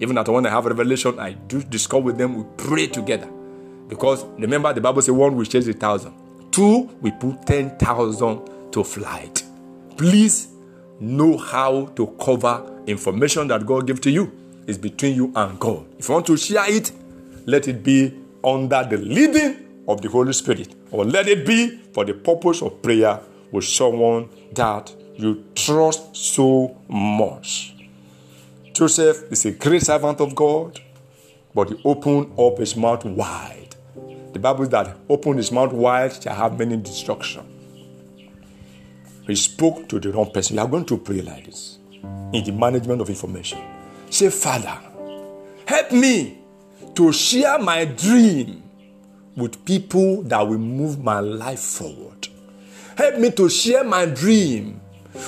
[0.00, 3.28] Even after when I have revelation, I do discuss with them, we pray together.
[3.88, 6.14] Because remember, the Bible says one will chase a thousand,
[6.52, 9.42] two we put 10,000 to flight.
[9.96, 10.48] Please
[11.00, 14.30] know how to cover information that God gives to you.
[14.66, 15.86] It's between you and God.
[15.98, 16.92] If you want to share it,
[17.46, 22.04] let it be under the leading of the Holy Spirit, or let it be for
[22.04, 23.18] the purpose of prayer
[23.50, 27.74] with someone that you trust so much.
[28.72, 30.80] Joseph is a great servant of God,
[31.52, 33.74] but he opened up his mouth wide.
[34.32, 37.44] The Bible says that open his mouth wide shall have many destruction.
[39.26, 40.56] He spoke to the wrong person.
[40.56, 41.78] You are going to pray like this
[42.32, 43.60] in the management of information.
[44.10, 44.78] Say, Father,
[45.66, 46.38] help me
[46.94, 48.62] to share my dream
[49.36, 52.28] with people that will move my life forward.
[52.96, 54.80] Help me to share my dream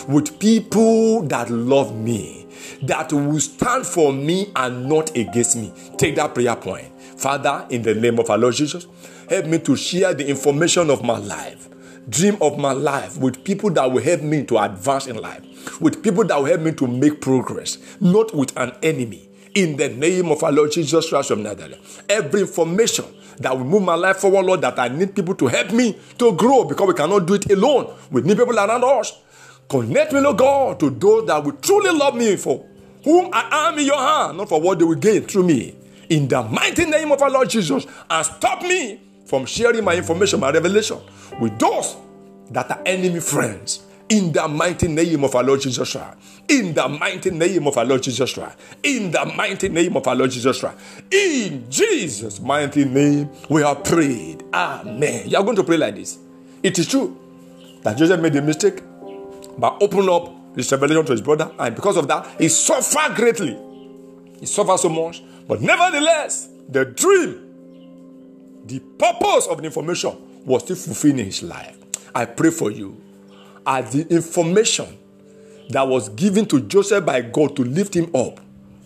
[0.09, 2.47] with people that love me,
[2.83, 5.73] that will stand for me and not against me.
[5.97, 6.89] Take that prayer point.
[7.01, 8.87] Father, in the name of our Lord Jesus,
[9.29, 11.69] help me to share the information of my life,
[12.09, 16.03] dream of my life with people that will help me to advance in life, with
[16.03, 20.31] people that will help me to make progress, not with an enemy In the name
[20.31, 22.05] of our Lord Jesus Christ of Nazareth.
[22.09, 23.05] Every information
[23.39, 26.33] that will move my life forward, Lord, that I need people to help me to
[26.37, 27.93] grow because we cannot do it alone.
[28.13, 29.19] We need people around us.
[29.71, 32.67] Connect me, Lord God, to those that will truly love me for
[33.05, 35.77] whom I am in your hand, not for what they will gain through me.
[36.09, 40.41] In the mighty name of our Lord Jesus, and stop me from sharing my information,
[40.41, 40.99] my revelation
[41.41, 41.97] with those
[42.51, 43.85] that are enemy friends.
[44.09, 46.19] In the mighty name of our Lord Jesus Christ.
[46.49, 48.59] In the mighty name of our Lord Jesus Christ.
[48.83, 50.77] In the mighty name of our Lord Jesus Christ.
[51.13, 54.43] In Jesus' mighty name, we have prayed.
[54.53, 55.29] Amen.
[55.29, 56.19] You are going to pray like this.
[56.61, 57.17] It is true
[57.83, 58.83] that Joseph made a mistake
[59.59, 63.59] by opening up his revelation to his brother, and because of that, he suffered greatly.
[64.41, 67.47] He suffered so much, but nevertheless, the dream,
[68.67, 71.77] the purpose of the information was still fulfilling his life.
[72.15, 73.01] I pray for you.
[73.67, 74.99] As the information
[75.71, 78.41] that was given to Joseph by God to lift him up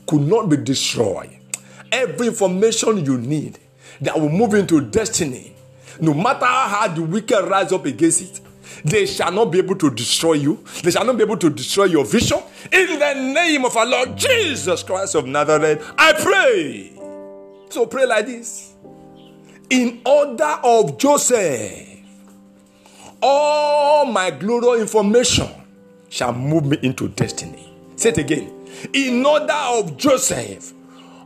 [0.07, 1.39] could not be destroyed.
[1.91, 3.59] Every information you need
[4.01, 5.55] that will move into destiny,
[6.01, 8.41] no matter how hard the wicked rise up against it,
[8.85, 10.63] they shall not be able to destroy you.
[10.83, 12.39] They shall not be able to destroy your vision.
[12.71, 16.93] In the name of our Lord Jesus Christ of Nazareth, I pray.
[17.71, 18.75] So pray like this.
[19.71, 21.89] In order of Joseph,
[23.23, 25.49] all my glorious information
[26.11, 27.75] shall move me into destiny.
[27.97, 28.53] Say it again.
[28.93, 30.75] In order of Joseph,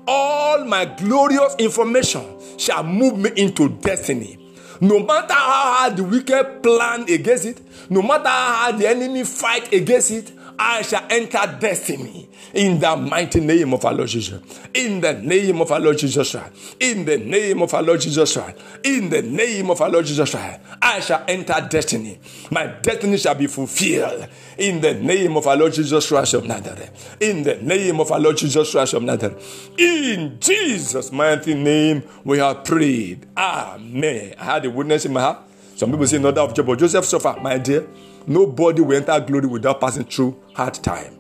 [0.07, 2.25] all my glorious information
[2.57, 4.48] shall move me into destiny.
[4.81, 7.61] No matter how hard the wicked plan against it,
[7.91, 12.97] no matter how hard the enemy fight against it, I shall enter destiny in the
[12.97, 14.43] mighty name of our Lord Jesus.
[14.75, 16.77] In the name of our Lord Jesus Christ.
[16.81, 18.59] In the name of our Lord Jesus Christ.
[18.83, 20.61] In the name of our Lord Jesus Christ.
[20.83, 22.19] I shall enter destiny.
[22.51, 24.27] My destiny shall be fulfilled.
[24.57, 27.17] In the name of our Lord Jesus Christ of Nazareth.
[27.21, 29.71] In the name of our Lord Jesus Christ of Nazareth.
[29.79, 33.27] In Jesus' mighty name we have prayed.
[33.37, 34.35] Amen.
[34.39, 35.39] I had a witness in my heart.
[35.77, 37.87] Some people say another of Job, Joseph suffered, my dear.
[38.29, 41.17] Nobody will enter glory without passing through hard time.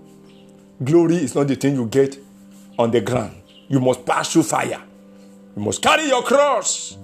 [0.84, 2.18] Glory is not the thing you get
[2.78, 3.34] on the ground.
[3.66, 4.82] You must pass through fire.
[5.56, 6.98] You must carry your cross.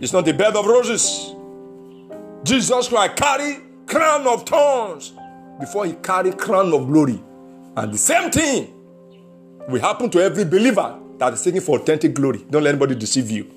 [0.00, 1.34] It's not the bed of roses.
[2.44, 5.14] Jesus Christ carry crown of thorns
[5.58, 7.18] before he carry crown of glory.
[7.74, 8.74] And the same thing
[9.66, 12.44] will happen to every believer that is seeking for authentic glory.
[12.50, 13.50] Don't let anybody deceive you.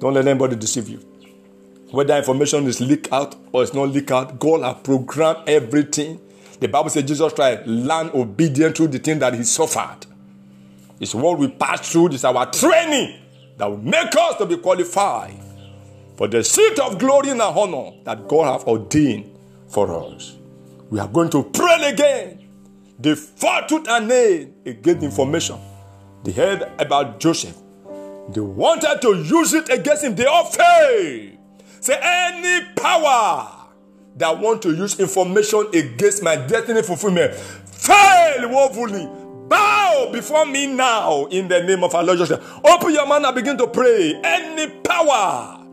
[0.00, 0.98] Don't let anybody deceive you
[1.96, 6.20] whether information is leaked out or it's not leaked out, God has programmed everything.
[6.60, 10.06] The Bible says Jesus Christ learned obedience through the thing that he suffered.
[11.00, 13.20] It's what we pass through, it's our training
[13.56, 15.40] that will make us to be qualified
[16.16, 19.30] for the seat of glory and honor that God has ordained
[19.68, 20.36] for us.
[20.90, 22.48] We are going to pray again.
[22.98, 25.58] The fortune and nail against information.
[26.24, 27.56] They heard about Joseph.
[28.30, 30.14] They wanted to use it against him.
[30.14, 31.35] They all failed.
[31.86, 33.48] Say any power
[34.16, 39.08] that want to use information against my destiny fulfillment fail woefully.
[39.48, 42.44] Bow before me now in the name of our Lord Jesus.
[42.64, 44.20] Open your mouth and begin to pray.
[44.24, 45.64] Any power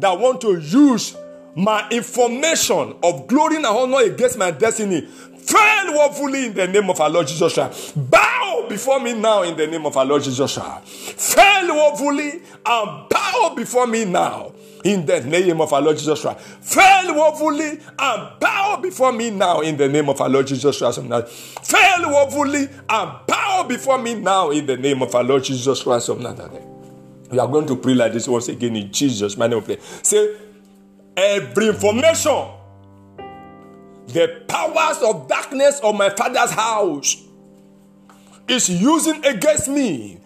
[0.00, 1.16] that want to use
[1.54, 5.06] my information of glory and honor against my destiny
[5.46, 8.10] fail woefully in the name of our Lord Jesus Christ.
[8.10, 10.86] Bow before me now in the name of our Lord Jesus Christ.
[10.86, 14.52] Fail woefully and bow before me now
[14.84, 16.40] in the name of our Lord Jesus Christ.
[16.40, 21.00] Fail woefully and bow before me now in the name of our Lord Jesus Christ.
[21.00, 26.08] Fail woefully and bow before me now in the name of our Lord Jesus Christ.
[26.10, 29.62] We are going to pray like this once again in Jesus' name.
[29.62, 29.78] Pray.
[30.02, 30.36] Say,
[31.16, 32.46] every information,
[34.08, 37.22] the powers of darkness of my father's house
[38.46, 40.20] is using against me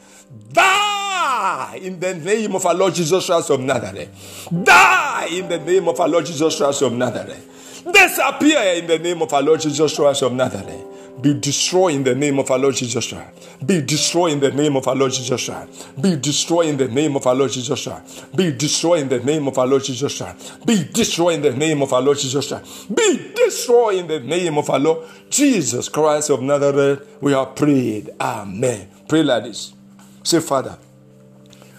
[0.53, 4.49] Die in the name of our Lord Jesus Christ of Nazareth.
[4.51, 7.85] Die in the name of our Lord Jesus Christ of Nazareth.
[7.93, 10.85] Disappear in the name of our Lord Jesus Christ of Nazareth.
[11.21, 13.67] Be destroyed in the name of our Lord Jesus Christ.
[13.67, 16.01] Be destroyed in the name of our Lord Jesus Christ.
[16.01, 18.37] Be destroyed in the name of our Lord Jesus Christ.
[18.37, 20.65] Be destroyed in the name of our Lord Jesus Christ.
[20.65, 22.95] Be destroyed in the name of our Lord Jesus Christ.
[22.95, 27.19] Be destroyed in the name of our Lord Jesus Christ of Nazareth.
[27.21, 28.11] We have prayed.
[28.21, 28.89] Amen.
[29.09, 29.75] Pray like this.
[30.23, 30.79] Say, Father,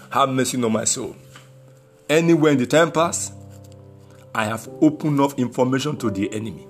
[0.09, 1.15] have mercy on my soul.
[2.09, 2.91] Anywhere in the time
[4.33, 6.68] I have opened up information to the enemy.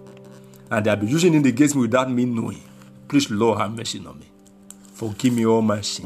[0.72, 2.62] And they have been using it against me without me knowing.
[3.08, 4.28] Please, Lord, have mercy on me.
[4.94, 6.06] Forgive me all my sin.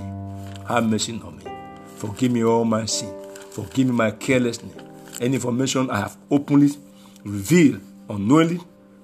[0.68, 1.44] Have mercy on me.
[1.98, 3.14] Forgive me all my sin.
[3.52, 4.74] Forgive me my carelessness.
[5.20, 6.70] Any information I have openly
[7.24, 8.60] revealed unknowingly,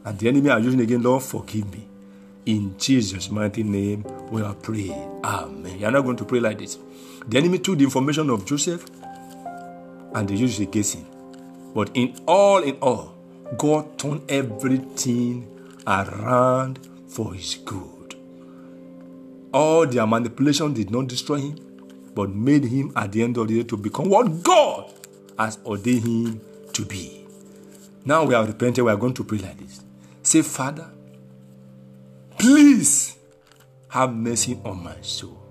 [0.05, 1.88] and the enemy are using again, Lord, forgive me.
[2.45, 5.22] In Jesus' mighty name, we are praying.
[5.24, 5.78] Amen.
[5.78, 6.78] You're not going to pray like this.
[7.28, 8.86] The enemy took the information of Joseph
[10.16, 11.05] and they used it against him.
[11.76, 13.14] But in all, in all,
[13.58, 15.47] God turned everything
[15.88, 18.16] around for his good.
[19.52, 23.58] All their manipulation did not destroy him, but made him at the end of the
[23.58, 24.93] day to become what God
[25.38, 26.41] has ordained him
[26.74, 27.26] to be.
[28.06, 29.82] Now we are repented, we are going to pray like this.
[30.22, 30.89] Say, Father,
[32.38, 33.18] please
[33.89, 35.41] have mercy on my soul.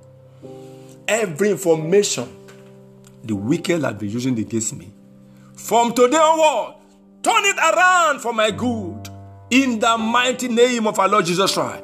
[1.07, 2.28] Every information
[3.24, 4.92] the wicked have been using against me,
[5.55, 6.76] from today onward,
[7.22, 9.08] turn it around for my good.
[9.50, 11.82] In the mighty name of our Lord Jesus Christ.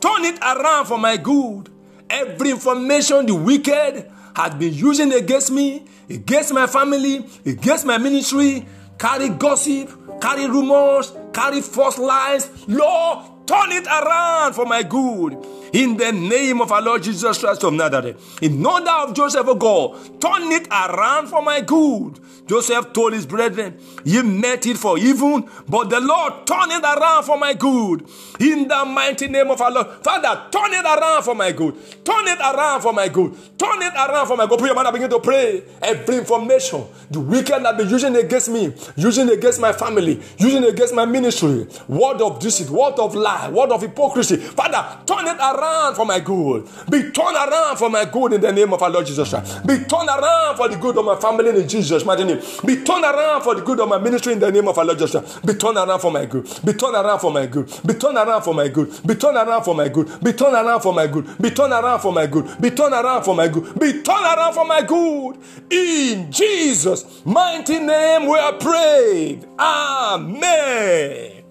[0.00, 1.68] Turn it around for my good.
[2.08, 8.66] Every information the wicked has been using against me, against my family, against my ministry,
[8.98, 12.50] carry gossip, carry rumors, carry false lies.
[12.68, 15.36] Lord, turn it around for my good.
[15.72, 18.42] In the name of our Lord Jesus Christ of Nazareth.
[18.42, 22.18] In order of Joseph, of God, turn it around for my good.
[22.46, 27.22] Joseph told his brethren, Ye meant it for evil, but the Lord turned it around
[27.22, 28.08] for my good.
[28.40, 29.86] In the mighty name of our Lord.
[30.02, 31.76] Father, turn it around for my good.
[32.04, 33.36] Turn it around for my good.
[33.56, 34.58] Turn it around for my good.
[34.58, 35.62] Put your mind begin to pray.
[35.80, 40.94] Every information the wicked have been using against me, using against my family, using against
[40.94, 44.36] my ministry, word of deceit, word of lie, word of hypocrisy.
[44.36, 45.59] Father, turn it around
[45.94, 46.68] for my good.
[46.90, 49.66] Be turned around for my good in the name of our Lord Jesus Christ.
[49.66, 52.40] Be turned around for the good of my family in Jesus' mighty name.
[52.64, 54.98] Be turned around for the good of my ministry in the name of our Lord
[54.98, 55.20] Jesus.
[55.20, 55.46] Christ.
[55.46, 56.44] Be turned around for my good.
[56.64, 57.66] Be turned around for my good.
[57.86, 58.88] Be turned around for my good.
[59.06, 60.22] Be turned around for my good.
[60.22, 61.40] Be turned around for my good.
[61.40, 62.60] Be turned around for my good.
[62.60, 63.78] Be turned around for my good.
[63.78, 65.38] Be turned around for my good.
[65.70, 69.46] In Jesus' mighty name we are prayed.
[69.58, 71.44] Amen.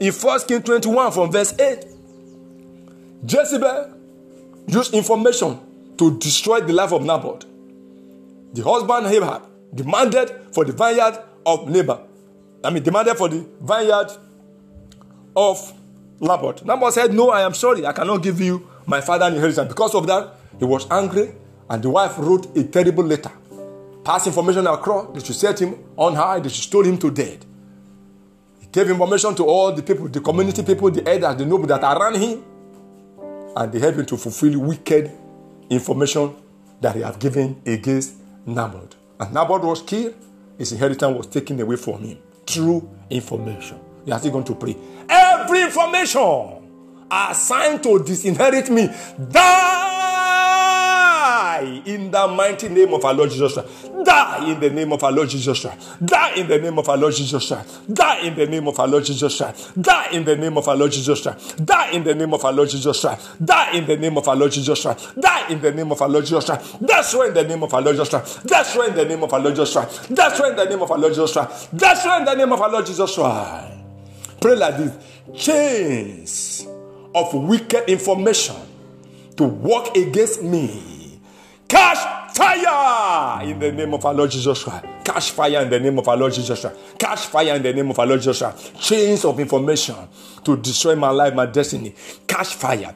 [0.00, 1.84] In 1 King 21 from verse 8,
[3.26, 3.94] Jezebel
[4.66, 5.58] used information
[5.96, 7.44] to destroy the life of Naboth.
[8.54, 9.42] The husband Ahab
[9.74, 12.06] demanded for the vineyard of Nabal.
[12.64, 14.12] I mean, demanded for the vineyard
[15.36, 15.72] of
[16.20, 16.64] Naboth.
[16.64, 19.68] Naboth said, No, I am sorry, I cannot give you my father's inheritance.
[19.68, 21.32] Because of that, he was angry,
[21.68, 23.30] and the wife wrote a terrible letter.
[24.04, 27.44] Pass information across, they should set him on high, they should stone him to death.
[28.60, 31.82] He gave information to all the people, the community people, the elders, the nobles that
[31.82, 32.42] around him,
[33.58, 35.10] and they helped him to fulfill wicked
[35.68, 36.34] information
[36.80, 38.14] that he had given against
[38.46, 38.94] Naboth.
[39.18, 40.14] And Naboth was killed,
[40.56, 43.80] his inheritance was taken away from him through information.
[44.06, 44.76] You are still going to pray.
[45.08, 48.88] Every information assigned to disinherit me,
[51.60, 53.90] die in the mighty name of our Lord Jesus Christ.
[54.04, 56.04] Die in the name of our Lord Jesus Christ.
[56.04, 57.90] Die in the name of our Lord Jesus Christ.
[57.90, 59.76] Die in the name of our Lord Jesus Christ.
[59.80, 61.64] Die in the name of our Lord Jesus Christ.
[61.64, 63.44] Die in the name of our Lord Jesus Christ.
[63.48, 65.20] Die in the name of our Lord Jesus Christ.
[65.20, 66.78] Die in the name of our Lord Jesus Christ.
[66.80, 68.42] That's why in the name of our Lord Jesus Christ.
[68.44, 70.08] That's why in the name of our Lord Jesus Christ.
[70.14, 71.68] That's why in the name of our Lord Jesus Christ.
[71.72, 73.74] That's why in the name of our Lord Jesus Christ.
[74.40, 74.92] Pray like this.
[75.34, 76.66] Chains
[77.14, 78.56] of wicked information
[79.36, 80.97] to work against me.
[81.68, 84.84] Catch fire in the name of our Lord Jesus Christ.
[85.04, 86.76] Catch fire in the name of our Lord Jesus Christ.
[86.98, 88.74] Catch fire in the name of our Lord Jesus Christ.
[88.80, 89.96] Chains of information
[90.44, 91.94] to destroy my life, my destiny.
[92.26, 92.94] Catch fire.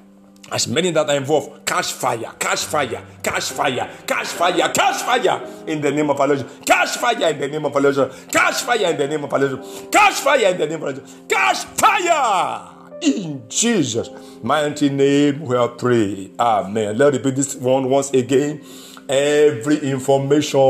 [0.51, 5.65] As many that are involved, catch fire, catch fire, catch fire, catch fire, catch fire
[5.67, 6.47] in the name of our Lord.
[6.67, 8.13] Catch fire in the name of our Lord.
[8.31, 9.91] Catch fire in the name of our Lord.
[9.91, 11.29] Catch fire in the name of our Lord.
[11.29, 14.09] Catch fire in Jesus'
[14.43, 15.41] mighty name.
[15.43, 16.35] We are praying.
[16.39, 16.97] Amen.
[16.97, 18.65] Let me repeat this one once again.
[19.09, 20.61] Every information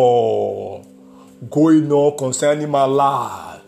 [1.51, 3.61] going on concerning my life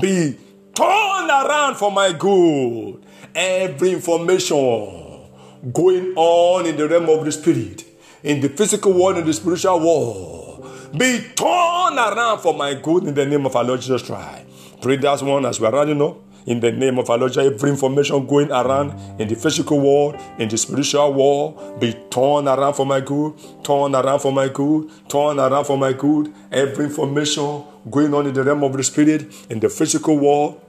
[0.00, 0.36] be
[0.74, 3.04] turned around for my good.
[3.34, 5.28] Every information
[5.72, 7.84] going on in the realm of the spirit,
[8.22, 13.14] in the physical world, in the spiritual world, be turned around for my good in
[13.14, 14.46] the name of our Lord Jesus Christ.
[14.82, 16.16] Pray that one as we are running up.
[16.46, 20.48] In the name of our Lord, every information going around in the physical world, in
[20.48, 25.38] the spiritual world, be turned around for my good, turned around for my good, turned
[25.38, 26.32] around for my good.
[26.50, 30.60] Every information going on in the realm of the spirit, in the physical world,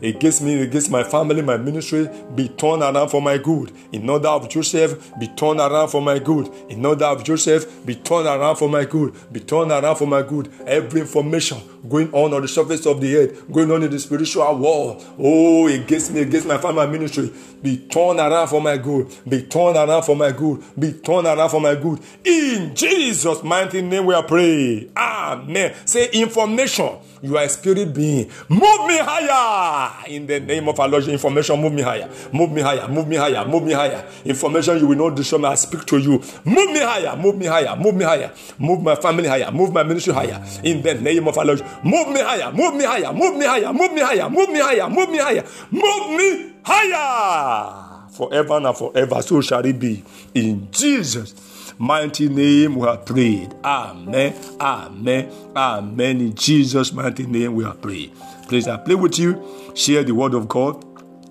[0.00, 3.72] against me, against my family, my ministry, be turned around for my good.
[3.92, 6.48] In order of Joseph, be turned around for my good.
[6.68, 9.14] In order of Joseph, be turned around for my good.
[9.32, 10.52] Be turned around for my good.
[10.66, 11.58] Every information
[11.88, 15.68] going on on the surface of the earth, going on in the spiritual world, oh,
[15.68, 19.14] against me, against my family, ministry, be turned around for my good.
[19.28, 20.62] Be turned around for my good.
[20.78, 22.00] Be turned around for my good.
[22.24, 24.92] In Jesus' mighty name, we are praying.
[24.96, 25.74] Amen.
[25.84, 26.98] Say information.
[27.20, 28.30] You are a spirit being.
[28.48, 31.08] Move me higher higher in the name of our Lord.
[31.08, 34.04] Information, move me higher, move me higher, move me higher, move me higher.
[34.24, 35.46] Information, you will not destroy me.
[35.46, 36.22] I speak to you.
[36.44, 39.82] Move me higher, move me higher, move me higher, move my family higher, move my
[39.82, 41.62] ministry higher in the name of our Lord.
[41.82, 44.88] Move me higher, move me higher, move me higher, move me higher, move me higher,
[44.88, 48.10] move me higher, move me higher.
[48.10, 50.02] Forever and forever, so shall it be.
[50.34, 53.54] In Jesus' mighty name we have prayed.
[53.64, 54.34] Amen.
[54.60, 55.30] Amen.
[55.54, 56.20] Amen.
[56.20, 58.12] In Jesus' mighty name we have prayed.
[58.48, 59.72] Please, I pray with you.
[59.74, 60.84] Share the word of God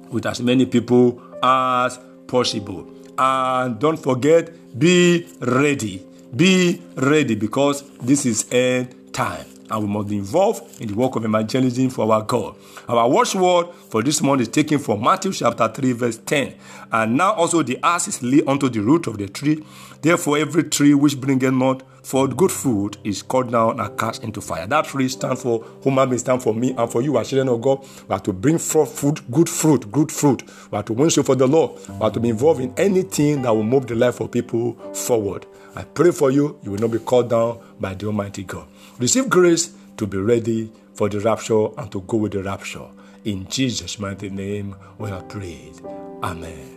[0.10, 2.88] with as many people as possible.
[3.18, 6.06] And don't forget, be ready.
[6.36, 11.16] Be ready because this is end time and we must be involved in the work
[11.16, 12.56] of evangelism for our God.
[12.88, 16.56] Our watchword for this month is taken from Matthew chapter 3, verse 10.
[16.92, 19.64] And now also the ass is laid unto the root of the tree.
[20.02, 24.40] Therefore, every tree which bringeth not forth good fruit is cut down and cast into
[24.40, 24.66] fire.
[24.66, 27.62] That tree stands for human being, stand for me and for you, as children of
[27.62, 27.86] God.
[28.08, 30.44] We have to bring forth fruit, good fruit, good fruit.
[30.72, 31.72] We have to win for the Lord.
[31.90, 35.46] We have to be involved in anything that will move the life of people forward.
[35.76, 38.68] I pray for you, you will not be called down by the Almighty God.
[39.00, 42.88] Receive grace to be ready for the rapture and to go with the rapture.
[43.26, 45.80] In Jesus' mighty name, we have prayed.
[46.24, 46.77] Amen.